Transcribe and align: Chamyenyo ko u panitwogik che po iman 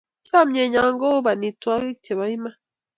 Chamyenyo 0.27 0.79
ko 0.99 1.07
u 1.19 1.23
panitwogik 1.25 1.97
che 2.05 2.11
po 2.17 2.25
iman 2.35 2.55